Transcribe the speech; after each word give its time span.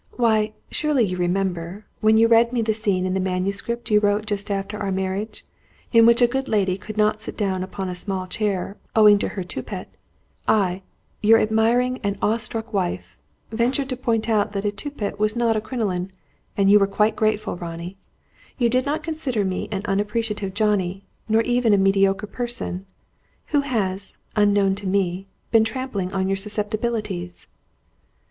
Why, 0.17 0.53
surely 0.71 1.03
you 1.05 1.15
remember, 1.17 1.85
when 1.99 2.17
you 2.17 2.27
read 2.27 2.51
me 2.51 2.63
the 2.63 2.73
scene 2.73 3.05
in 3.05 3.13
the 3.13 3.19
manuscript 3.19 3.91
you 3.91 3.99
wrote 3.99 4.25
just 4.25 4.49
after 4.49 4.75
our 4.79 4.91
marriage, 4.91 5.45
in 5.93 6.07
which 6.07 6.23
a 6.23 6.27
good 6.27 6.47
lady 6.47 6.75
could 6.75 6.97
not 6.97 7.21
sit 7.21 7.37
down 7.37 7.61
upon 7.61 7.87
a 7.87 7.93
small 7.93 8.25
chair, 8.25 8.77
owing 8.95 9.19
to 9.19 9.27
her 9.29 9.43
toupet, 9.43 9.87
I 10.47 10.81
your 11.21 11.39
admiring 11.39 11.99
and 12.01 12.17
awestruck 12.19 12.73
wife 12.73 13.15
ventured 13.51 13.89
to 13.89 13.95
point 13.95 14.27
out 14.27 14.53
that 14.53 14.65
a 14.65 14.71
toupet 14.71 15.19
was 15.19 15.35
not 15.35 15.55
a 15.55 15.61
crinoline; 15.61 16.11
and 16.57 16.71
you 16.71 16.79
were 16.79 16.87
quite 16.87 17.15
grateful, 17.15 17.55
Ronnie. 17.55 17.95
You 18.57 18.69
did 18.69 18.87
not 18.87 19.03
consider 19.03 19.45
me 19.45 19.69
an 19.71 19.83
unappreciative 19.85 20.55
Johnny, 20.55 21.05
nor 21.29 21.43
even 21.43 21.75
a 21.75 21.77
mediocre 21.77 22.25
person! 22.25 22.87
Who 23.49 23.61
has, 23.61 24.17
unknown 24.35 24.73
to 24.81 24.87
me, 24.87 25.27
been 25.51 25.63
trampling 25.63 26.11
on 26.11 26.27
your 26.27 26.37
susceptibilities?" 26.37 27.45